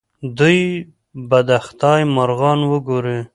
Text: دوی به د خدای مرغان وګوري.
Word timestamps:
دوی 0.37 0.59
به 1.29 1.39
د 1.47 1.49
خدای 1.65 2.01
مرغان 2.15 2.59
وګوري. 2.71 3.19